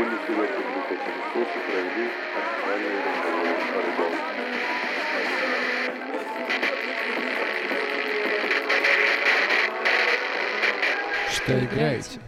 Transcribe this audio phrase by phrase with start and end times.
[0.00, 0.94] поклонники рэп-группы
[1.34, 4.18] Пылесосы провели официальный разговор о рыбалке.
[11.30, 12.20] Что играете?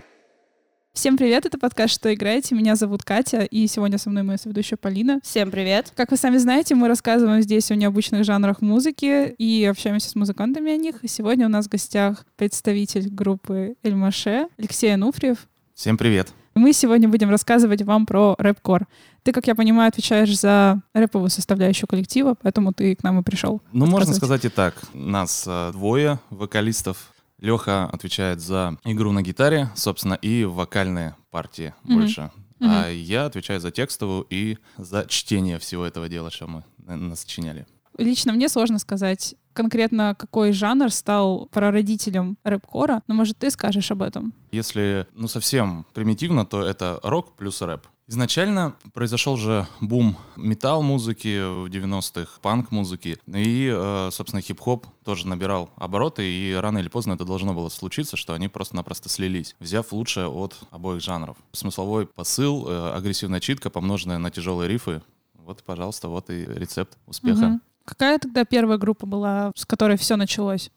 [0.93, 2.55] Всем привет, это подкаст «Что играете?».
[2.55, 5.21] Меня зовут Катя, и сегодня со мной моя соведущая Полина.
[5.23, 5.93] Всем привет.
[5.97, 10.73] Как вы сами знаете, мы рассказываем здесь о необычных жанрах музыки и общаемся с музыкантами
[10.73, 11.03] о них.
[11.03, 15.49] И сегодня у нас в гостях представитель группы Эльмаше Алексей Ануфриев.
[15.75, 16.33] Всем привет.
[16.55, 18.87] Мы сегодня будем рассказывать вам про рэп-кор.
[19.23, 23.63] Ты, как я понимаю, отвечаешь за рэповую составляющую коллектива, поэтому ты к нам и пришел.
[23.73, 24.75] Ну, можно сказать и так.
[24.93, 27.13] Нас э, двое вокалистов.
[27.39, 31.95] Леха отвечает за игру на гитаре, собственно, и вокальные партии Мгм.
[31.99, 32.31] больше.
[32.61, 32.71] Мгм.
[32.71, 37.67] А я отвечаю за текстовую и за чтение всего этого дела, что мы э, насочиняли.
[37.99, 44.03] Лично мне сложно сказать конкретно, какой жанр стал прародителем рэп-кора, но, может, ты скажешь об
[44.03, 44.33] этом?
[44.51, 47.87] Если, ну, совсем примитивно, то это рок плюс рэп.
[48.09, 56.25] Изначально произошел же бум металл-музыки в 90-х, панк-музыки, и, э, собственно, хип-хоп тоже набирал обороты,
[56.31, 60.59] и рано или поздно это должно было случиться, что они просто-напросто слились, взяв лучшее от
[60.71, 61.37] обоих жанров.
[61.53, 65.01] Смысловой посыл, э, агрессивная читка, помноженная на тяжелые рифы.
[65.35, 67.47] Вот, пожалуйста, вот и рецепт успеха.
[67.47, 67.63] Мгм.
[67.85, 70.71] Какая тогда первая группа была, с которой все началось?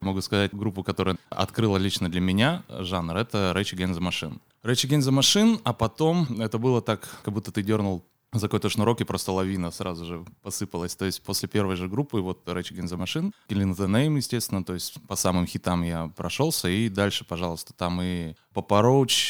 [0.00, 4.38] Могу сказать группу, которая открыла лично для меня жанр, это Rage Against the Machine.
[4.62, 8.04] Rage Against the Machine, а потом это было так, как будто ты дернул
[8.38, 10.96] за какой-то шнурок, и просто лавина сразу же посыпалась.
[10.96, 14.64] То есть после первой же группы, вот Rage Against the Machine, Killing the Name, естественно,
[14.64, 18.34] то есть по самым хитам я прошелся, и дальше, пожалуйста, там и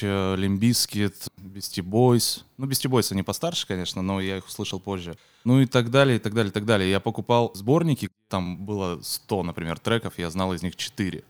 [0.02, 2.42] э, Limp Bizkit, Beastie Boys.
[2.56, 5.16] Ну, Beastie Boys они постарше, конечно, но я их услышал позже.
[5.44, 6.90] Ну и так далее, и так далее, и так далее.
[6.90, 11.24] Я покупал сборники, там было 100, например, треков, я знал из них 4.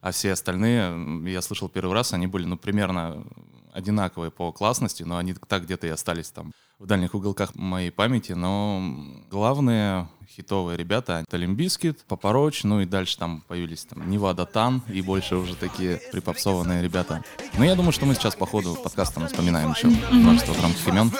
[0.00, 3.24] А все остальные, я слышал первый раз, они были, ну, примерно
[3.72, 8.32] одинаковые по классности, но они так где-то и остались там в дальних уголках моей памяти.
[8.32, 8.82] Но
[9.30, 14.46] главные хитовые ребята— это Limp Bizkit, Papa Roach, ну и дальше там появились там Nevada
[14.46, 17.24] Tan и больше уже такие припопсованные ребята.
[17.56, 21.10] Но я думаю, что мы сейчас по ходу подкаста вспоминаем еще множество громких имен.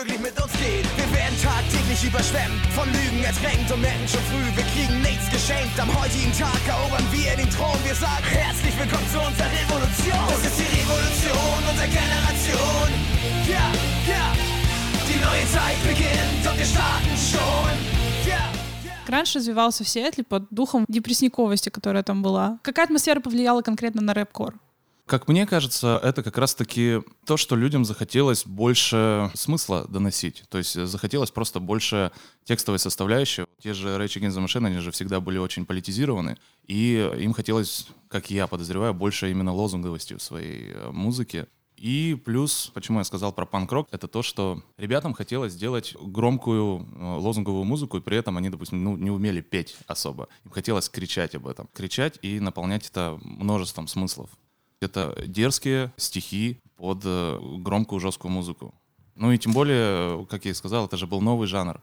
[1.39, 5.79] tagtäglich überschwemmt, von Lügen ertränkt und merken schon früh, wir kriegen nichts geschenkt.
[5.79, 10.27] Am heutigen Tag erobern wir den Thron, wir sagen herzlich willkommen zu unserer Revolution.
[10.29, 12.89] Das ist die Revolution unserer Generation.
[13.47, 13.67] Ja,
[14.11, 14.58] ja,
[15.09, 17.73] die neue Zeit beginnt und wir starten schon.
[18.27, 18.45] Ja.
[19.07, 22.59] Гранж развивался в Сиэтле под духом депрессниковости, которая там была.
[22.63, 24.55] Какая атмосфера повлияла конкретно на рэп-кор?
[25.07, 30.45] Как мне кажется, это как раз-таки то, что людям захотелось больше смысла доносить.
[30.51, 32.13] То есть захотелось просто больше
[32.45, 33.47] текстовой составляющей.
[33.63, 36.37] Те же Rage Against the Machine, они же всегда были очень политизированы.
[36.67, 41.47] И им хотелось, как я подозреваю, больше именно лозунговости в своей э, музыке.
[41.79, 47.17] И плюс, почему я сказал про панк-рок, это то, что ребятам хотелось сделать громкую э,
[47.19, 50.29] лозунговую музыку, и при этом они, допустим, ну, не умели петь особо.
[50.45, 51.69] Им хотелось кричать об этом.
[51.73, 54.29] Кричать и наполнять это множеством смыслов.
[54.81, 58.75] Это дерзкие стихи под э, громкую жесткую музыку.
[59.15, 61.81] Ну и тем более, как я и сказал, это же был новый жанр.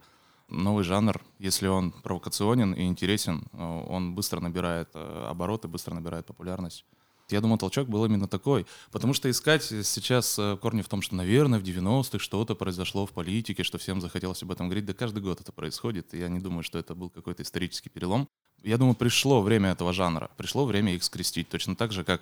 [0.50, 6.83] Новый жанр, если он провокационен и интересен, э, он быстро набирает обороты, быстро набирает популярность.
[7.30, 8.68] Я думаю, толчок был именно такой.
[8.91, 13.12] Потому что искать сейчас э, корни в том, что, наверное, в 90-х что-то произошло в
[13.12, 14.86] политике, что всем захотелось об этом говорить.
[14.86, 16.13] Да каждый год это происходит.
[16.13, 18.28] И я не думаю, что это был какой-то исторический перелом.
[18.63, 20.30] Я думаю, пришло время этого жанра.
[20.38, 21.50] Пришло время их скрестить.
[21.50, 22.22] Точно так же, как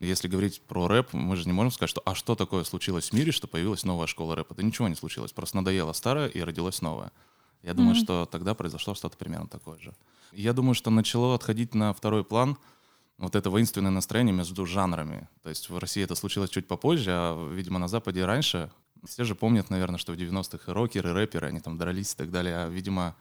[0.00, 3.12] если говорить про рэп, мы же не можем сказать, что а что такое случилось в
[3.12, 4.54] мире, что появилась новая школа рэпа.
[4.54, 5.32] Да ничего не случилось.
[5.32, 7.12] Просто надоело старое и родилось новое.
[7.62, 9.94] Я думаю, что тогда произошло что-то примерно такое же.
[10.32, 12.58] Я думаю, что начало отходить на второй план
[13.18, 15.28] вот это воинственное настроение между жанрами.
[15.42, 18.70] То есть в России это случилось чуть попозже, а, видимо, на Западе раньше.
[19.06, 22.16] Все же помнят, наверное, что в 90-х и рокеры, и рэперы, они там дрались и
[22.16, 22.56] так далее.
[22.56, 23.16] А, видимо,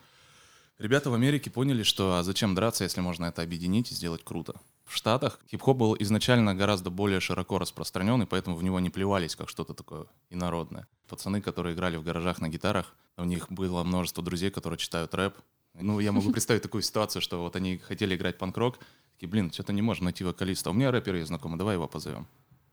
[0.80, 4.56] ребята в Америке поняли, что а зачем драться, если можно это объединить и сделать круто.
[4.86, 9.36] В Штатах хип-хоп был изначально гораздо более широко распространен, и поэтому в него не плевались
[9.36, 10.88] как что-то такое инородное.
[11.08, 15.36] Пацаны, которые играли в гаражах на гитарах, у них было множество друзей, которые читают рэп.
[15.76, 18.78] Ну, я могу представить такую ситуацию, что вот они хотели играть панк-рок,
[19.24, 20.70] такие, блин, что-то не можем найти вокалиста.
[20.70, 22.28] У меня рэпер есть знакомый, давай его позовем.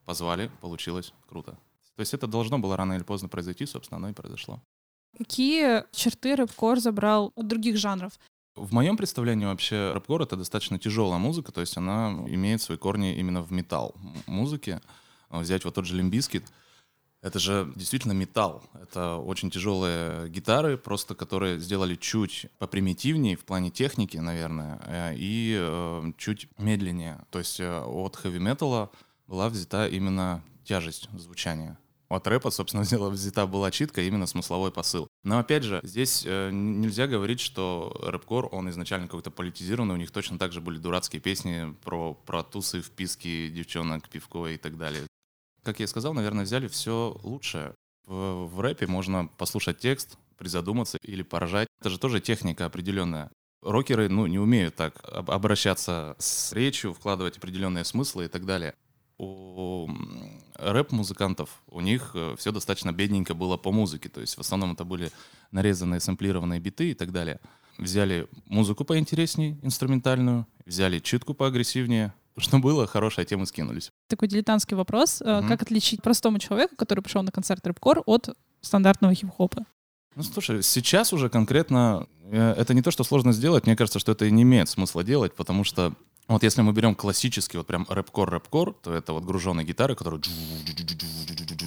[0.05, 1.52] Позвали, получилось, круто.
[1.97, 4.61] То есть это должно было рано или поздно произойти, собственно, оно и произошло.
[5.17, 8.12] Какие черты рэп-кор забрал от других жанров?
[8.56, 13.14] В моем представлении вообще рэп-кор— это достаточно тяжелая музыка, то есть она имеет свои корни
[13.14, 13.94] именно в металл
[14.26, 14.81] музыке.
[15.31, 16.44] Взять вот тот же Limp Bizkit,
[17.22, 18.62] это же действительно металл.
[18.81, 25.56] Это очень тяжелые гитары, просто которые сделали чуть попримитивнее в плане техники, наверное, э, и
[25.58, 27.20] э, чуть медленнее.
[27.31, 28.90] То есть э, от хэви-металла
[29.26, 31.78] была взята именно тяжесть звучания.
[32.08, 35.06] От рэпа, собственно, взяла- взята была читка, именно смысловой посыл.
[35.23, 40.11] Но опять же, здесь э, нельзя говорить, что рэпкор, он изначально какой-то политизированный, у них
[40.11, 45.06] точно так же были дурацкие песни про, про тусы, вписки девчонок, пивко и так далее.
[45.62, 47.74] Как я и сказал, наверное, взяли все лучшее.
[48.06, 51.68] В, в рэпе можно послушать текст, призадуматься или поражать.
[51.80, 53.30] Это же тоже техника определенная.
[53.62, 58.74] Рокеры, ну, не умеют так об- обращаться с речью, вкладывать определенные смыслы и так далее.
[59.18, 59.86] У
[60.54, 64.08] рэп-музыкантов, у них все достаточно бедненько было по музыке.
[64.08, 65.12] То есть в основном это были
[65.50, 67.38] нарезанные, сэмплированные биты и так далее.
[67.76, 72.14] Взяли музыку поинтереснее, инструментальную, взяли читку поагрессивнее.
[72.36, 73.90] Что было, хорошая тема скинулись.
[74.08, 75.20] Такой дилетантский вопрос.
[75.20, 75.48] Мгм.
[75.48, 78.30] Как отличить простому человеку, который пришел на концерт рэпкор, от
[78.60, 79.64] стандартного хип-хопа?
[80.16, 83.66] Ну, слушай, сейчас уже конкретно э, это не то, что сложно сделать.
[83.66, 85.94] Мне кажется, что это и не имеет смысла делать, потому что
[86.26, 90.20] вот если мы берем классический вот прям рэпкор рэпкор, то это вот груженные гитары, которые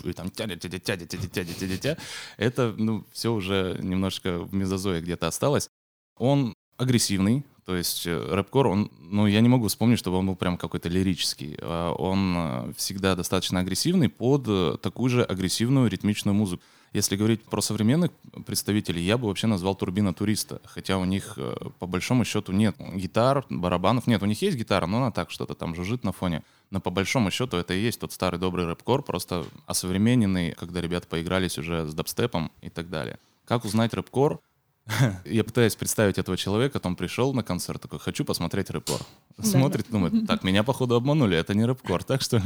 [0.04, 1.98] и там тядя тядя тядя тядя тядя тядя тя
[2.38, 5.70] это ну все уже немножко в мезозое где-то осталось.
[6.18, 10.36] Он агрессивный, то есть э, рэпкор, он, ну, я не могу вспомнить, чтобы он был
[10.36, 11.58] прям какой-то лирический.
[11.62, 16.62] А Он э, всегда достаточно агрессивный под э, такую же агрессивную ритмичную музыку.
[16.92, 18.12] Если говорить про современных
[18.46, 22.76] представителей, я бы вообще назвал Турбина Туриста, хотя у них э, по большому счету нет
[22.94, 26.44] гитар, барабанов, нет, у них есть гитара, но она так что-то там жужжит на фоне.
[26.70, 31.08] Но по большому счету это и есть тот старый добрый рэпкор, просто осовремененный, когда ребята
[31.08, 33.18] поигрались уже с дабстепом и так далее.
[33.46, 34.40] Как узнать рэпкор?
[35.26, 39.02] Я пытаюсь представить этого человека, он пришел на концерт, такой, хочу посмотреть рэпкор.
[39.42, 42.42] Смотрит, думает, так, меня походу обманули, это не рэпкор, так что...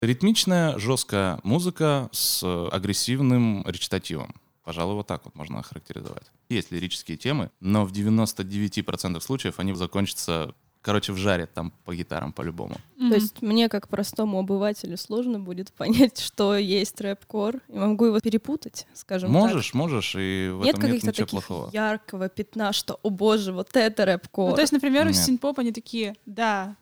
[0.00, 4.34] Ритмичная, жесткая музыка с агрессивным речитативом.
[4.64, 6.30] Пожалуй, вот так вот можно охарактеризовать.
[6.48, 12.32] Есть лирические темы, но в 99% случаев они закончатся, короче, в жаре там по гитарам
[12.32, 12.76] по-любому.
[12.98, 17.56] То есть мне, как простому обывателю, сложно будет понять, что есть рэп-кор.
[17.68, 19.40] И могу его перепутать, скажем так.
[19.42, 21.70] Можешь, можешь, и в Нет этом нет каких-то ничего таких плохого.
[21.72, 24.50] яркого пятна, что, о боже, вот это рэп-кор.
[24.50, 25.16] Ну, то есть, например, у Нет.
[25.16, 26.76] синт-поп они такие, да,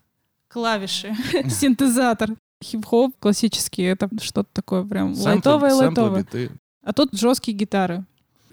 [0.49, 1.15] клавиши,
[1.49, 2.31] синтезатор.
[2.63, 6.23] Хип-хоп классический, это что-то такое прям Сэмплы- лайтовое, сэмплы, лайтовое.
[6.23, 6.51] биты.
[6.83, 8.05] А тут жесткие гитары.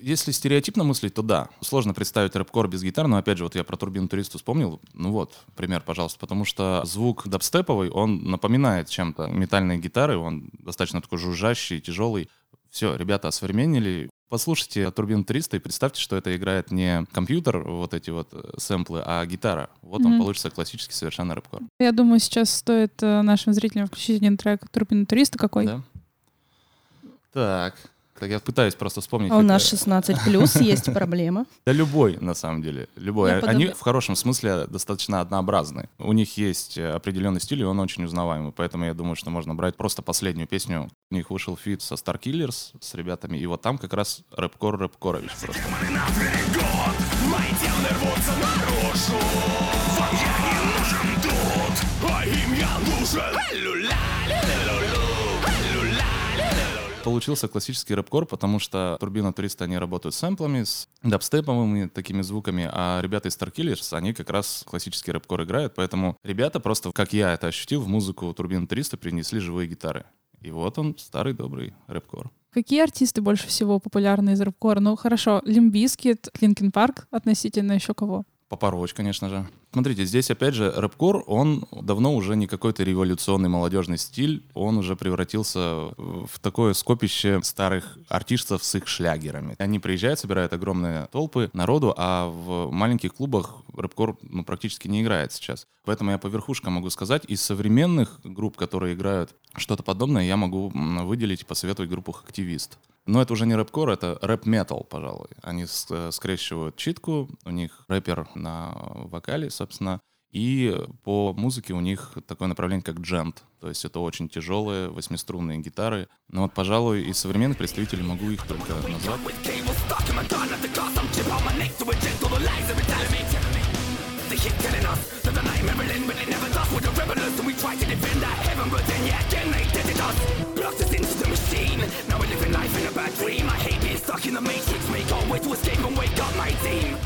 [0.05, 1.49] Если стереотипно мыслить, то да.
[1.61, 4.79] Сложно представить рэпкор без гитар, но опять же, вот я про турбину туристу вспомнил.
[4.93, 6.19] Ну вот, пример, пожалуйста.
[6.19, 12.29] Потому что звук дабстеповый, он напоминает чем-то метальные гитары, он достаточно такой жужжащий, тяжелый.
[12.69, 14.11] Все, ребята осовременили.
[14.29, 19.01] Послушайте турбину 300 и представьте, что это играет не компьютер, вот эти вот э, сэмплы,
[19.03, 19.71] а гитара.
[19.81, 20.19] Вот он Мгм.
[20.19, 21.63] получится классический совершенно рэпкор.
[21.79, 25.65] Я думаю, сейчас стоит э, нашим зрителям включить один трек Турбина Туриста какой.
[25.65, 25.81] Да?
[27.33, 27.94] Так.
[28.17, 29.31] Так я пытаюсь просто вспомнить.
[29.31, 31.45] А у нас какая- 16 плюс есть проблема.
[31.65, 32.87] Да любой, на самом деле.
[32.95, 33.31] Любой.
[33.31, 35.89] Я Они в хорошем смысле достаточно однообразны.
[35.97, 38.53] У них есть определенный стиль, и он очень узнаваемый.
[38.53, 40.89] Поэтому я думаю, что можно брать просто последнюю песню.
[41.11, 43.37] У них вышел фит со Starkillers, с ребятами.
[43.37, 45.61] И вот там как раз рэпкор Рэпкорович просто.
[57.05, 62.67] Получился классический рэпкор, потому что Турбина Туриста, они работают с сэмплами, с дабстеповыми такими звуками,
[62.71, 67.33] а ребята из Starkillers, они как раз классический рэпкор играют, поэтому ребята просто, как я
[67.33, 70.05] это ощутил, в музыку Турбина Туриста принесли живые гитары.
[70.41, 72.31] И вот он, старый добрый рэпкор.
[72.49, 74.79] Какие артисты больше всего популярны из рэпкора?
[74.79, 78.23] Ну, хорошо, Limp Bizkit, Linkin Park относительно еще кого?
[78.47, 79.47] Papa Roach, конечно же.
[79.75, 84.95] Смотрите, здесь опять же рэпкор, он давно уже не какой-то революционный молодежный стиль, он уже
[84.95, 89.57] превратился в такое скопище старых артистов с их шлягерами.
[89.59, 95.33] Они приезжают, собирают огромные толпы народу, а в маленьких клубах рэпкор ну, практически не играет
[95.33, 95.67] сейчас.
[95.83, 100.71] Поэтому я по верхушкам могу сказать, из современных групп, которые играют что-то подобное, я могу
[101.03, 102.79] выделить и посоветовать группу «Активист».
[103.05, 105.27] Но это уже не рэпкор, это рэп-метал, пожалуй.
[105.43, 109.99] Они э, скрещивают читку, у них рэпер на вокале, собственно,
[110.31, 113.43] и по музыке у них такое направление, как джент.
[113.59, 116.07] То есть это очень тяжелые восьмиструнные гитары.
[116.27, 119.19] Но вот, пожалуй, из современных представителей могу их только назвать.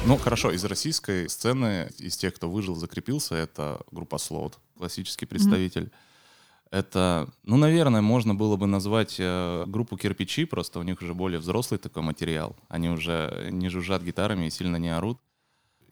[0.05, 5.91] Ну, хорошо, из российской сцены, из тех, кто выжил, закрепился, это группа Слот, классический представитель.
[6.71, 11.39] Это, ну, наверное, можно было бы назвать э, группу Кирпичи, просто у них уже более
[11.39, 12.55] взрослый такой материал.
[12.69, 15.19] Они уже не жужжат гитарами и сильно не орут.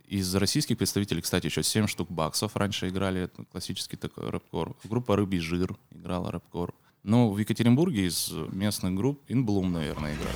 [0.07, 4.77] Из российских представителей, кстати, еще 7 штук баксов раньше играли, классический такой рэпкор.
[4.85, 6.73] Группа Рыбий Жир играла рэпкор.
[7.03, 10.35] Ну, в Екатеринбурге из местных групп Инблум, наверное, играет.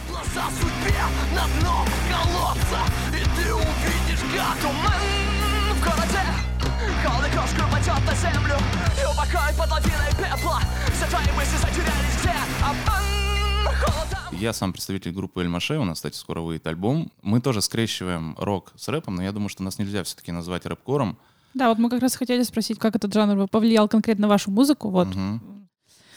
[8.21, 8.55] Землю.
[9.57, 10.59] Под лавиной пепла.
[10.93, 12.33] Все твои мысли затерялись где?
[12.61, 13.03] Обман,
[14.31, 17.11] Я сам представитель группы Эльмаше, у нас, кстати, скоро выйдет альбом.
[17.21, 21.17] Мы тоже скрещиваем рок с рэпом, но я думаю, что нас нельзя все-таки назвать рэп-кором.
[21.53, 24.89] Да, вот мы как раз хотели спросить, как этот жанр повлиял конкретно на вашу музыку.
[24.89, 25.07] Вот.
[25.07, 25.67] Мгм.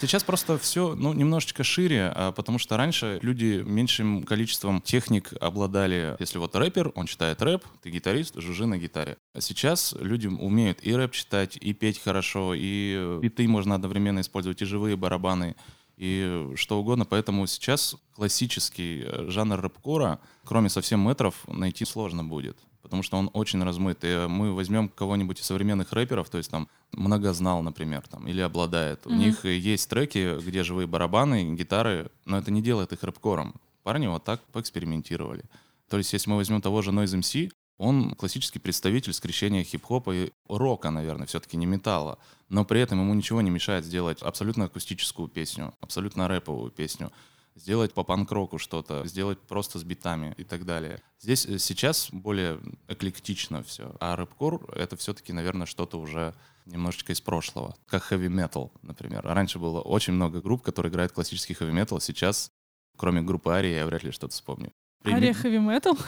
[0.01, 6.17] Сейчас просто все ну, немножечко шире, а, потому что раньше люди меньшим количеством техник обладали.
[6.19, 9.17] Если вот рэпер, он читает рэп, ты гитарист, жужжи на гитаре.
[9.35, 14.21] А сейчас люди умеют и рэп читать, и петь хорошо, и э, биты можно одновременно
[14.21, 15.57] использовать, и живые барабаны,
[15.97, 17.05] и что угодно.
[17.05, 22.57] Поэтому сейчас классический э, жанр рэпкора, кроме совсем метров, найти сложно будет.
[22.83, 24.01] Потому что он очень размыт.
[24.03, 29.07] И мы возьмем кого-нибудь из современных рэперов, то есть там многознал, например, там, или обладает.
[29.07, 29.19] У Мгм.
[29.19, 33.55] них э, есть треки, где живые барабаны, гитары, но это не делает их рэпкором.
[33.83, 35.45] Парни вот так поэкспериментировали.
[35.89, 40.33] То есть, если мы возьмем того же Noise MC, он классический представитель скрещения хип-хопа и
[40.49, 42.19] рока, наверное, все-таки не металла.
[42.49, 47.13] Но при этом ему ничего не мешает сделать абсолютно акустическую песню, абсолютно рэповую песню,
[47.57, 51.01] сделать по панк-року что-то, сделать просто с битами и так далее.
[51.21, 53.95] Здесь э, сейчас более эклектично все.
[54.01, 56.35] А рэпкор— это все-таки, наверное, что-то уже
[56.67, 57.77] немножечко из прошлого.
[57.87, 59.23] Как heavy metal, например.
[59.25, 62.01] Раньше было очень много групп, которые играют классический heavy metal.
[62.01, 62.51] Сейчас,
[62.97, 64.73] кроме группы Ария, я вряд ли что-то вспомню.
[65.05, 65.99] Ария хэви метал.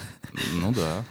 [0.54, 1.04] Ну да.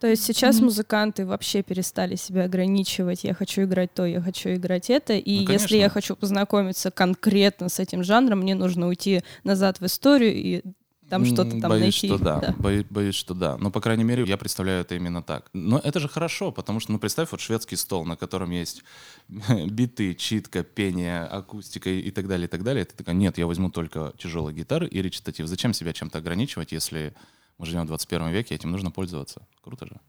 [0.00, 0.64] То есть сейчас Мгм.
[0.66, 3.22] музыканты вообще перестали себя ограничивать.
[3.24, 5.12] Я хочу играть то, я хочу играть это.
[5.12, 9.84] И Ну, если я хочу познакомиться конкретно с этим жанром, мне нужно уйти назад в
[9.86, 10.62] историю и
[11.10, 12.06] там что-то там боюсь, найти.
[12.06, 12.38] Что да.
[12.38, 12.54] Да.
[12.56, 13.58] Бою- боюсь, что да.
[13.58, 15.50] Но, по крайней мере, я представляю это именно так.
[15.52, 18.82] Но это же хорошо, потому что, ну, представь вот шведский стол, на котором есть
[19.68, 22.84] биты, читка, пение, акустика и так далее, и так далее.
[22.84, 25.46] Ты такая, нет, я возьму только тяжелые гитары и речитатив.
[25.46, 27.12] Зачем себя чем-то ограничивать, если
[27.60, 29.42] мы живем в 21 веке, этим нужно пользоваться.
[29.62, 30.00] Круто же.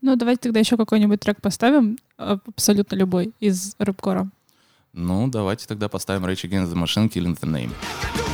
[0.00, 4.30] Ну, давайте тогда еще какой-нибудь трек поставим, а, абсолютно любой, из рэпкора.
[4.94, 8.27] Ну, давайте тогда поставим Rage Against the Machine, Killing the Name.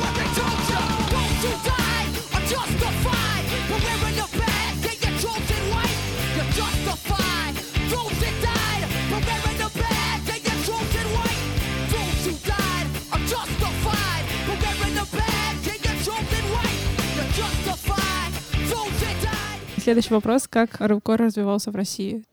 [19.85, 20.47] Следующий вопрос.
[20.47, 22.25] Как рэпкор развивался в России?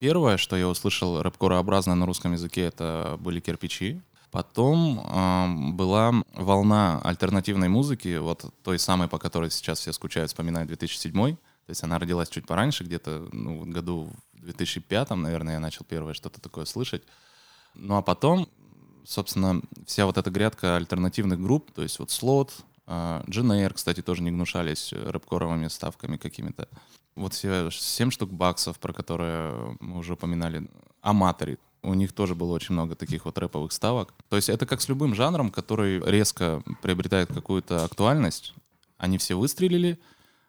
[0.00, 4.02] Первое, что я услышал рэпкорообразное на русском языке, это были кирпичи.
[4.30, 10.68] Потом ам, была волна альтернативной музыки, вот той самой, по которой сейчас все скучают, вспоминают
[10.68, 11.14] 2007.
[11.14, 11.36] То
[11.68, 16.38] есть она родилась чуть пораньше, где-то ну, году в 2005, наверное, я начал первое что-то
[16.38, 17.02] такое слышать.
[17.74, 18.46] Ну а потом,
[19.06, 22.52] собственно, вся вот эта грядка альтернативных групп, то есть вот Слот,
[23.28, 26.68] Дженейр, кстати, тоже не гнушались э, рэпкоровыми ставками какими-то.
[27.14, 30.68] Вот все 7 штук баксов, про которые мы уже упоминали,
[31.00, 31.58] Аматори.
[31.82, 34.12] У них тоже было очень много таких вот рэповых ставок.
[34.28, 38.54] То есть это как с любым жанром, который резко приобретает какую-то актуальность.
[38.98, 39.98] Они все выстрелили,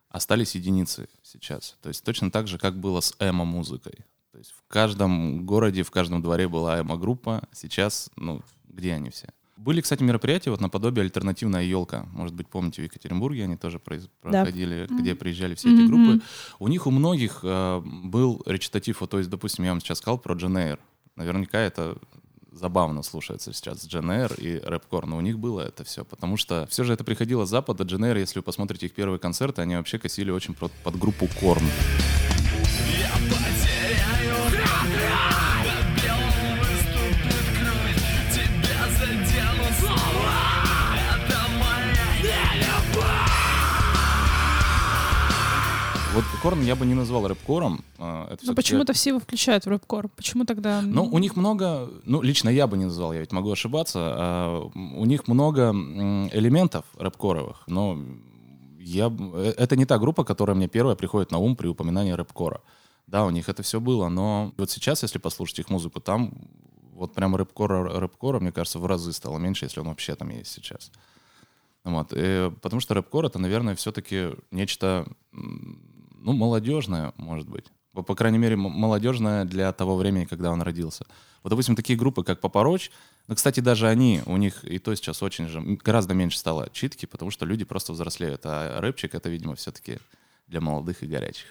[0.09, 1.77] остались единицы сейчас.
[1.81, 4.05] То есть точно так же, как было с эмо-музыкой.
[4.31, 7.47] То есть в каждом городе, в каждом дворе была эмо-группа.
[7.53, 9.29] Сейчас, ну, где они все?
[9.61, 12.07] Были, кстати, мероприятия вот наподобие альтернативная елка.
[12.13, 14.29] Может быть, помните, в Екатеринбурге они тоже произ- Да.
[14.43, 15.87] проходили, где приезжали все эти Мгм.
[15.87, 16.25] группы.
[16.57, 20.17] У них у многих э, был речитатив, вот, то есть, допустим, я вам сейчас сказал
[20.17, 20.79] про Джен Эйр.
[21.15, 21.95] Наверняка это
[22.51, 26.65] забавно слушается сейчас Джен Эйр и рэпкор, но у них было это все, потому что
[26.67, 27.83] все же это приходило с запада.
[27.83, 31.27] Джен Эйр, если вы посмотрите их первые концерты, они вообще косили очень под, под группу
[31.39, 31.63] Корн.
[46.13, 47.85] Вот Корн я бы не назвал рэпкором.
[47.97, 50.09] э, это Ну, почему-то все его включают в рэпкор.
[50.09, 50.81] Почему тогда...
[50.81, 54.71] Ну, у них много, ну, лично я бы не назвал, я ведь могу ошибаться, а,
[54.73, 55.69] у них много
[56.33, 57.97] элементов рэпкоровых, но
[58.77, 62.61] я, э, это не та группа, которая мне первая приходит на ум при упоминании рэпкора.
[63.07, 66.33] Да, у них это все было, но вот сейчас, если послушать их музыку, там
[66.93, 70.51] вот прям рэпкора, рэпкора, мне кажется, в разы стало меньше, если он вообще там есть
[70.51, 70.91] сейчас.
[71.83, 72.11] Вот.
[72.11, 75.07] э, потому что рэпкор это, наверное, все-таки нечто,
[76.21, 77.65] ну, молодежное, может быть.
[77.93, 81.05] По, крайней мере, м- молодежное для того времени, когда он родился.
[81.43, 82.91] Вот, допустим, такие группы, как Папороч,
[83.27, 87.05] ну, кстати, даже они, у них и то сейчас очень же, гораздо меньше стало читки,
[87.05, 89.99] потому что люди просто взрослеют, а рэпчик это, видимо, все-таки
[90.51, 91.47] для молодых и горячих.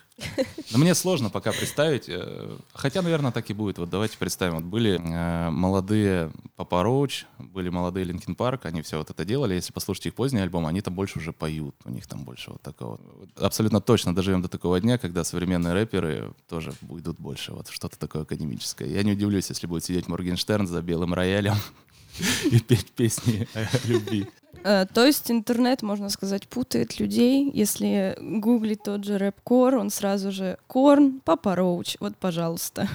[0.71, 3.78] Но мне сложно пока представить, э, хотя, наверное, так и будет.
[3.78, 8.99] Вот давайте представим, вот были э, молодые Papa Roach, были молодые Linkin Park, они все
[8.99, 9.54] вот это делали.
[9.54, 12.61] Если послушать их поздний альбом, они там больше уже поют, у них там больше вот
[12.61, 13.00] такого.
[13.37, 18.23] Абсолютно точно доживем до такого дня, когда современные рэперы тоже уйдут больше вот что-то такое
[18.23, 18.87] академическое.
[18.87, 21.54] Я не удивлюсь, если будет сидеть Моргенштерн за белым роялем
[22.50, 24.26] и петь песни о любви.
[24.62, 27.50] Э, То есть интернет, можно сказать, путает людей.
[27.52, 31.96] Если гуглить тот же рэп-кор, он сразу же «Korn», «Papa Roach».
[32.00, 32.88] Вот, пожалуйста.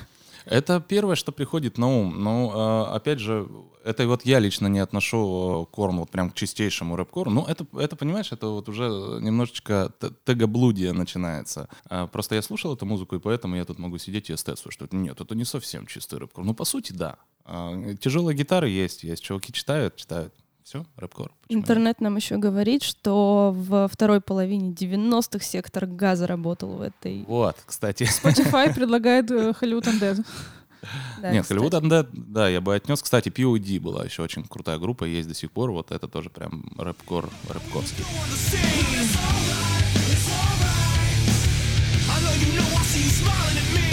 [0.46, 2.24] Это первое, что приходит на ум.
[2.24, 3.48] Но, э, опять же,
[3.84, 7.32] это вот я лично не отношу э, корм вот прям к чистейшему рэп-кору.
[7.32, 8.84] Ну, это, это, понимаешь, это вот уже
[9.22, 9.91] немножечко
[10.24, 11.67] тегоблудие начинается.
[11.89, 14.86] А, Просто я слушал эту музыку, и поэтому я тут могу сидеть и эстетствую, что
[14.86, 16.46] это- нет, это не совсем чистый рэп-кор.
[16.46, 17.15] Ну, по сути, да.
[17.46, 20.34] А, Тяжелые гитары есть, есть чуваки читают, читают.
[20.64, 21.32] Все, рэп-кор.
[21.48, 21.60] Нет?
[21.60, 27.24] Интернет нам еще говорит, что во второй половине 90-х сектор газа работал в этой...
[27.28, 28.04] Вот, кстати.
[28.04, 30.25] Spotify предлагает э, Hollywood Undead.
[31.20, 31.60] Да, Нет, кстати.
[31.60, 33.02] Hollywood Undead, да, я бы отнес.
[33.02, 35.72] Кстати, POD была еще очень крутая группа, есть до сих пор.
[35.72, 38.04] Вот это тоже прям рэп-кор, рэп-корский.
[42.36, 43.85] You know I see you smiling at me.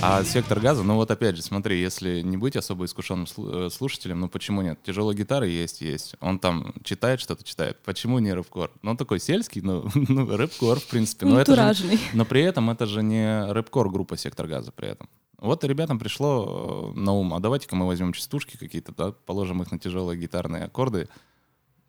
[0.00, 4.20] А сектор газа, ну вот опять же, смотри, если не быть особо искушенным э, слушателем,
[4.20, 4.78] ну почему нет?
[4.84, 6.14] Тяжелая гитара есть, есть.
[6.20, 7.78] Он там читает что-то, читает.
[7.84, 8.70] Почему не рэп-кор?
[8.82, 11.26] Ну он такой сельский, ну, ну рэп-кор, в принципе.
[11.26, 15.08] Но, это же- но при этом это же не рэп-кор группа сектор газа при этом.
[15.38, 19.72] Вот ребятам пришло э, на ум, а давайте-ка мы возьмем частушки какие-то, да, положим их
[19.72, 21.08] на тяжелые гитарные аккорды.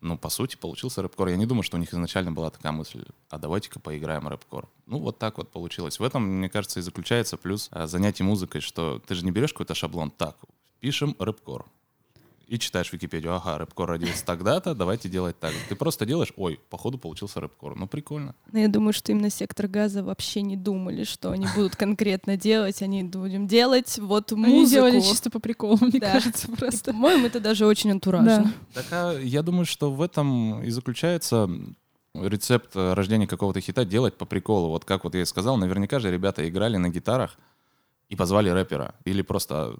[0.00, 1.28] Ну, по сути, получился рэп-кор.
[1.28, 4.68] Я не думаю, что у них изначально была такая мысль, а давайте-ка поиграем рэп-кор.
[4.86, 5.98] Ну, вот так вот получилось.
[5.98, 9.52] В этом, мне кажется, и заключается плюс а, занятий музыкой, что ты же не берешь
[9.52, 10.36] какой-то шаблон, так,
[10.80, 11.66] пишем рэп-кор.
[12.50, 15.52] И читаешь Википедию, ага, рэп-кор родился тогда-то, давайте делать так.
[15.68, 17.76] Ты просто делаешь, ой, походу получился рэп-кор.
[17.76, 18.34] Ну, прикольно.
[18.50, 22.82] Но я думаю, что именно сектор газа вообще не думали, что они будут конкретно делать.
[22.82, 24.68] Они будем делать вот Они музыку.
[24.72, 26.14] делали чисто по приколу, мне Да.
[26.14, 26.90] кажется, просто.
[26.90, 28.52] По-моему, это даже очень антуражно.
[28.74, 31.48] Так а я думаю, что в этом и заключается
[32.14, 34.70] рецепт э, рождения какого-то хита делать по приколу.
[34.70, 37.38] Вот как вот я и сказал, наверняка же ребята играли на гитарах
[38.08, 38.96] и позвали рэпера.
[39.04, 39.76] Или просто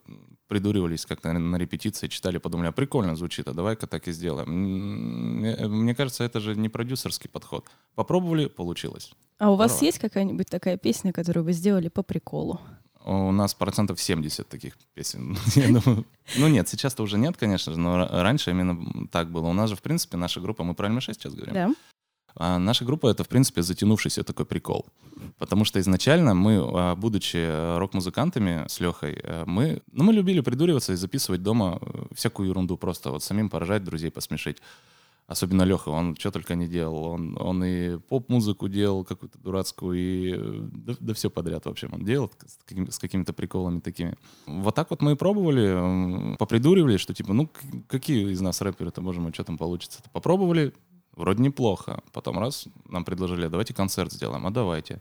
[0.51, 4.49] придуривались как-то на репетиции, читали, подумали, а прикольно звучит, а давай-ка так и сделаем.
[4.49, 7.65] М, Мне, мне кажется, это же не продюсерский подход.
[7.95, 9.13] Попробовали, получилось.
[9.39, 9.85] А у вас Здорово.
[9.87, 12.61] есть какая-нибудь такая песня, которую вы сделали по приколу?
[13.05, 15.37] У нас процентов 70 таких песен.
[16.39, 19.47] Ну нет, сейчас-то уже нет, конечно же, но ра- раньше именно так было.
[19.49, 21.55] У нас же, в принципе, наша группа, мы про МШ сейчас говорим.
[22.35, 24.87] А наша группа— это, в принципе, затянувшийся такой прикол.
[25.39, 30.41] Потому что изначально мы, а, будучи э, рок-музыкантами с Лехой, э, мы, ну, мы любили
[30.41, 34.59] придуриваться и записывать дома э, всякую ерунду, просто вот самим поражать, друзей посмешить.
[35.31, 37.05] Особенно Леха, он что только не делал.
[37.05, 42.05] Он, он и поп-музыку делал какую-то дурацкую, и да, да все подряд, в общем, он
[42.05, 44.17] делал с, какими- с какими-то приколами такими.
[44.47, 47.49] Вот так вот мы и пробовали, попридуривали, что типа, ну,
[47.87, 50.01] какие из нас рэперы-то можем, а что там получится?
[50.13, 50.73] Попробовали,
[51.13, 52.03] вроде неплохо.
[52.13, 55.01] Потом раз, нам предложили, «А давайте концерт сделаем, а давайте.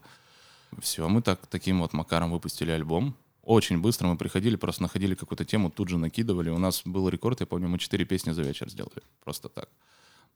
[0.78, 3.16] Все, мы так, таким вот макаром выпустили альбом.
[3.42, 6.50] Очень быстро мы приходили, просто находили какую-то тему, тут же накидывали.
[6.50, 9.02] У нас был рекорд, я помню, мы четыре песни за вечер сделали.
[9.24, 9.68] Просто так.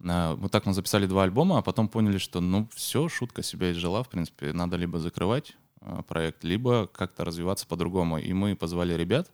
[0.04, 3.70] А, Вот так мы записали два альбома, а потом поняли, что ну все, шутка себя
[3.72, 8.18] изжила, в принципе, надо либо закрывать а, проект, либо как-то развиваться по-другому.
[8.18, 9.30] И мы позвали ребят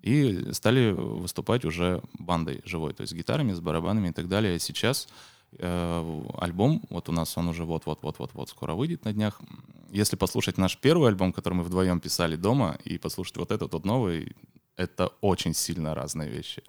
[0.00, 4.58] и стали выступать уже бандой живой, то есть с гитарами, с барабанами и так далее.
[4.58, 5.06] Сейчас
[5.58, 9.40] альбом, вот у нас он уже вот-вот-вот-вот-вот скоро выйдет на днях.
[9.90, 13.84] Если послушать наш первый альбом, который мы вдвоем писали дома, и послушать вот этот вот
[13.84, 14.34] новый,
[14.76, 16.62] это очень сильно разные вещи.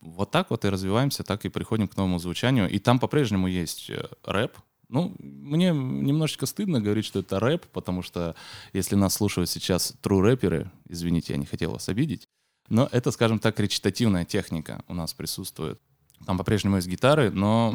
[0.00, 2.68] Вот так вот и развиваемся, так и приходим к новому звучанию.
[2.70, 4.56] И там по-прежнему есть э, рэп.
[4.88, 8.34] Ну, мне немножечко стыдно говорить, что это рэп, потому что
[8.72, 12.26] если нас слушают сейчас true рэперы, извините, я не хотел вас обидеть,
[12.68, 15.80] но это, скажем так, речитативная техника у нас присутствует.
[16.26, 17.74] Там по-прежнему есть гитары, но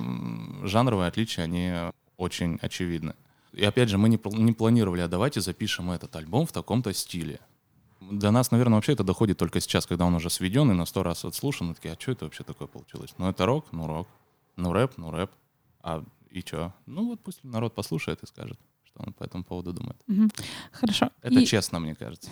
[0.63, 1.73] жанровые отличия, они
[2.17, 3.15] очень очевидны.
[3.53, 7.39] И опять же, мы не, не планировали, а давайте запишем этот альбом в таком-то стиле.
[8.01, 11.01] До нас, наверное, вообще это доходит только сейчас, когда он уже сведен и на сто
[11.03, 11.71] раз отслушан.
[11.71, 13.15] И такие, а что это вообще такое получилось?
[13.17, 14.07] Ну, это рок, ну, рок.
[14.57, 15.31] Ну, рэп, ну, рэп.
[15.81, 16.73] А и что?
[16.85, 19.97] Ну, вот пусть народ послушает и скажет, что он по этому поводу думает.
[20.07, 20.29] Мгм.
[20.71, 21.09] Хорошо.
[21.21, 22.29] Это И- честно, мне кажется.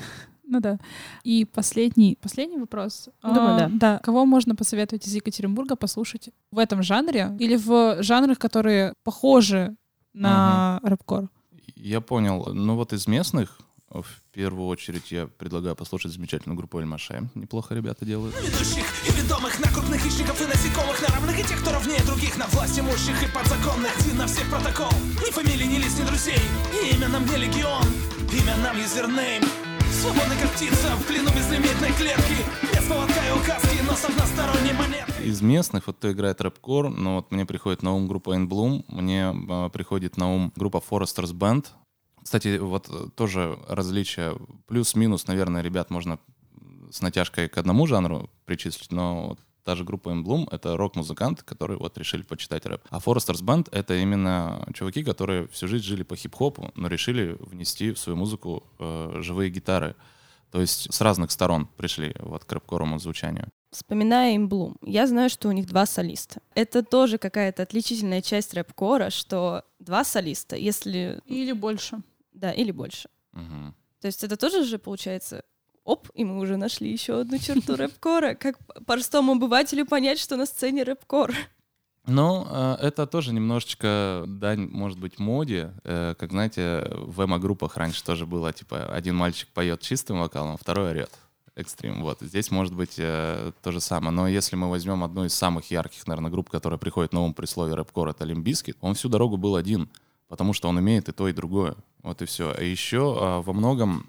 [0.54, 0.78] Ну да.
[1.24, 3.10] И последний, последний вопрос.
[3.24, 4.00] Думаю, А, да.
[4.04, 9.76] Кого можно посоветовать из Екатеринбурга послушать в этом жанре или в жанрах, которые похожи
[10.14, 11.30] на рэпкор?
[11.76, 12.54] Я понял.
[12.54, 13.58] Ну, вот из местных
[13.90, 17.30] В первую очередь я предлагаю послушать замечательную группу Эльмаше.
[17.36, 18.36] Неплохо ребята делают.
[18.42, 22.38] Ведущих и ведомых на крупных хищников и насекомых На равных и тех, кто ровнее других
[22.38, 24.90] На власть имущих и подзаконных Один на всех протокол
[25.26, 26.42] Ни фамилии, ни лиц, ни друзей
[26.74, 27.84] И имя нам не легион
[28.34, 29.44] Имя нам юзернейм
[30.02, 32.36] Свободный как птица В плену безлимитной клетки.
[32.74, 37.16] Без поводка и указки Но с односторонней монеткой Из местных, вот кто играет рэп-кор, ну
[37.16, 41.34] вот мне приходит на ум группа In Bloom, мне а, приходит на ум группа Foresters
[41.34, 41.68] Band.
[42.24, 44.36] Кстати, вот э, тоже различия,
[44.68, 46.20] плюс-минус, наверное, ребят можно
[46.92, 51.44] с натяжкой к одному жанру причислить, но вот та же группа In Bloom— это рок-музыканты,
[51.44, 52.82] которые вот решили почитать рэп.
[52.90, 57.92] А Foresters Band— это именно чуваки, которые всю жизнь жили по хип-хопу, но решили внести
[57.92, 59.96] в свою музыку э, живые гитары.
[60.52, 63.48] То есть с разных сторон пришли вот к рэп-коровому звучанию.
[63.72, 66.42] Вспоминая им Блум, я знаю, что у них два солиста.
[66.54, 71.22] Это тоже какая-то отличительная часть рэп-кора, что два солиста, если...
[71.26, 72.04] Или больше.
[72.34, 73.10] Да, или больше.
[73.32, 73.74] Мгм.
[74.00, 75.44] То есть это тоже же получается
[75.84, 78.36] оп, и мы уже нашли еще одну черту рэп-кора.
[78.36, 81.34] Как простому обывателю понять, что на сцене рэп-кор?
[82.06, 85.74] Ну, э, это тоже немножечко дань, может быть, моде.
[85.84, 90.92] Э, Как знаете, в эмо-группах раньше тоже было, типа, один мальчик поет чистым вокалом, второй
[90.92, 91.12] орет.
[91.56, 92.02] Экстрим.
[92.02, 92.18] Вот.
[92.20, 94.12] Здесь может быть э, то же самое.
[94.12, 97.46] Но если мы возьмем одну из самых ярких, наверное, групп, которая приходит на ум при
[97.46, 99.88] слове рэп-кор, это Limp Bizkit, он всю дорогу был один,
[100.28, 101.76] потому что он умеет и то, и другое.
[102.02, 102.54] Вот и все.
[102.58, 104.06] А еще а, во многом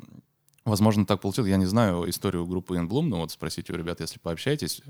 [0.65, 1.51] Возможно, так получилось.
[1.51, 4.81] Я не знаю историю группы In Bloom, но вот спросите у ребят, если пообщаетесь.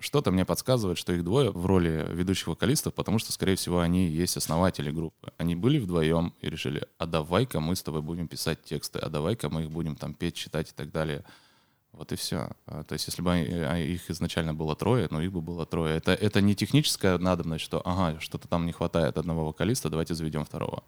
[0.00, 4.08] Что-то мне подсказывает, что их двое в роли ведущих вокалистов, потому что, скорее всего, они
[4.08, 5.32] есть основатели группы.
[5.38, 9.48] Они были вдвоем и решили, а давай-ка мы с тобой будем писать тексты, а давай-ка
[9.50, 11.24] мы их будем там петь, читать и так далее.
[11.92, 12.50] Вот и все.
[12.66, 15.96] То есть, если бы а, их изначально было трое, ну их бы было трое.
[15.96, 20.44] Это, это не техническая надобность, что, ага, что-то там не хватает одного вокалиста, давайте заведем
[20.44, 20.82] второго.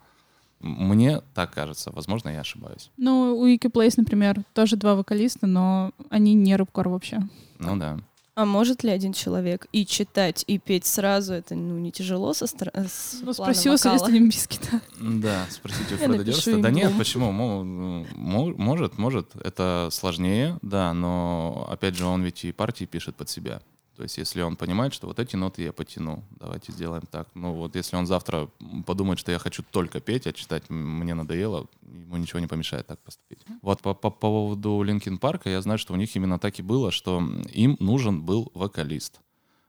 [0.62, 1.90] Мне так кажется.
[1.92, 2.90] Возможно, я ошибаюсь.
[2.96, 7.20] Ну, у Ики Плейс, например, тоже два вокалиста, но они не рэп-кор вообще.
[7.58, 7.98] Ну да.
[8.34, 11.34] А может ли один человек и читать, и петь сразу?
[11.34, 12.88] Это ну, не тяжело со стороны.
[13.20, 14.80] Ну, спроси у солиста Limp Bizkit 'а.
[14.98, 17.30] Да, спросите у Фреда им Да нет, почему?
[17.30, 19.36] Мо- мо- Может, может.
[19.36, 23.60] Это сложнее, да, но опять же он ведь и партии пишет под себя.
[23.96, 27.28] То есть если он понимает, что вот эти ноты я потяну, давайте сделаем так.
[27.34, 28.48] Ну вот если он завтра
[28.86, 32.98] подумает, что я хочу только петь, а читать мне надоело, ему ничего не помешает так
[33.00, 33.40] поступить.
[33.60, 36.90] Вот по, по поводу Линкин Парка я знаю, что у них именно так и было,
[36.90, 39.20] что им нужен был вокалист.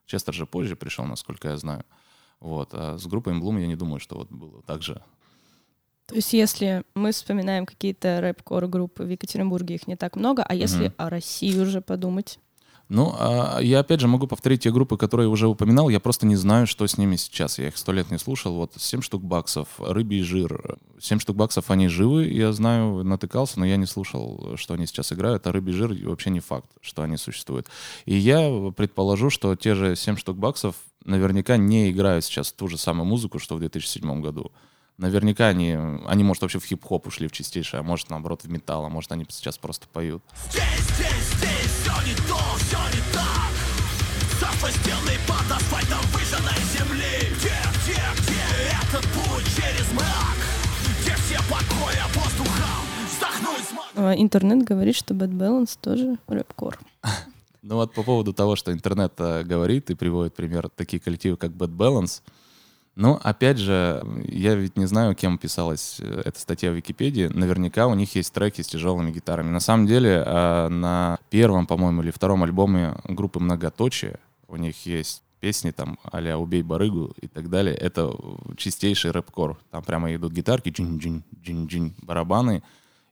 [0.06, 1.84] Честер же позже пришел, насколько я знаю.
[2.40, 2.70] Вот.
[2.72, 5.02] А с группой Bloom я не думаю, что вот было так же.
[6.06, 10.54] То есть если мы вспоминаем какие-то рэп-кор группы в Екатеринбурге, их не так много, а
[10.54, 10.94] если Мгм.
[10.98, 12.38] о России уже подумать?
[12.90, 15.88] Ну, а я опять же могу повторить те группы, которые уже упоминал.
[15.88, 17.58] Я просто не знаю, что с ними сейчас.
[17.58, 18.54] Я их сто лет не слушал.
[18.54, 20.76] Вот 7 штук баксов, рыбий жир.
[21.00, 25.12] 7 штук баксов они живы, я знаю, натыкался, но я не слушал, что они сейчас
[25.12, 25.46] играют.
[25.46, 27.68] А рыбий жир вообще не факт, что они существуют.
[28.04, 32.76] И я предположу, что те же 7 штук баксов наверняка не играют сейчас ту же
[32.76, 34.52] самую музыку, что в 2007 году.
[34.98, 35.76] Наверняка они,
[36.06, 39.10] они, может, вообще в хип-хоп ушли в чистейшее, а может, наоборот, в металл, а может,
[39.12, 40.22] они сейчас просто поют.
[40.50, 43.54] Здесь, здесь, здесь все не то, все не так
[44.70, 48.42] стены под асфальтом выжженной земли Где, где, где
[48.82, 50.38] этот путь через мрак
[51.00, 56.78] Где все покоя воздухом Вздохнуть смог А, Интернет говорит, что Bad Balance тоже рэп-кор.
[57.66, 61.52] Ну вот по поводу того, что интернет э, говорит и приводит пример такие коллективы, как
[61.52, 62.20] Bad Balance.
[62.96, 67.26] Ну, опять же, я ведь не знаю, кем писалась э, эта статья в Википедии.
[67.26, 69.50] Наверняка у них есть треки с тяжелыми гитарами.
[69.50, 75.22] На самом деле, э, на первом, по-моему, или втором альбоме группы «Многоточие» у них есть
[75.40, 77.74] песни там а «Убей барыгу» и так далее.
[77.74, 78.14] Это
[78.56, 79.58] чистейший рэп-кор.
[79.70, 82.62] Там прямо идут гитарки, джин-джин, джин-джин, барабаны,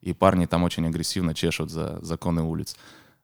[0.01, 2.77] и парни там очень агрессивно чешут за законы улиц.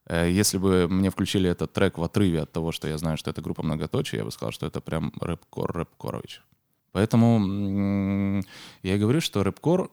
[0.07, 3.31] Э, Если бы мне включили этот трек в отрыве от того, что я знаю, что
[3.31, 6.43] это группа многоточие, я бы сказал, что это прям рэп-кор, рэп-корович.
[6.93, 8.43] Поэтому
[8.83, 9.91] я и говорю, что рэп-кор,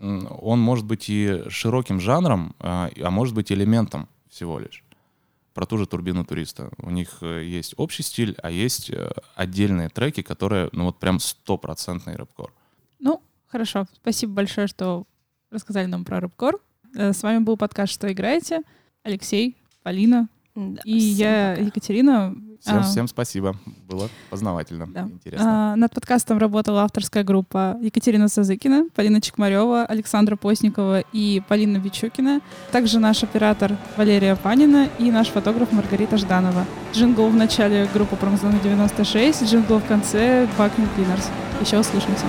[0.00, 4.84] он может быть и широким жанром, а а может быть элементом всего лишь.
[5.54, 6.70] Про ту же турбину туриста.
[6.78, 11.18] У них э, есть общий стиль, а есть э, отдельные треки, которые, ну вот прям
[11.18, 12.52] стопроцентный рэп-кор.
[13.00, 13.86] Ну, хорошо.
[13.94, 15.04] Спасибо большое, что
[15.50, 16.60] рассказали нам про рэп-кор.
[16.94, 18.62] Э, С вами был подкаст «Что играете?»
[19.02, 21.66] Алексей, Полина Да, и я, пока.
[21.66, 22.36] Екатерина.
[22.60, 23.54] Всем, А, всем спасибо.
[23.88, 25.02] Было познавательно, Да.
[25.02, 25.72] интересно.
[25.72, 32.40] А, над подкастом работала авторская группа Екатерина Сазыкина, Полина Чекмарева, Александра Постникова и Полина Бичукина.
[32.72, 36.64] Также наш оператор Валерия Панина и наш фотограф Маргарита Жданова.
[36.92, 41.28] Джингл в начале группы Промзона 96, джингл в конце Бакнин Клинерс.
[41.60, 42.24] Еще услышимся.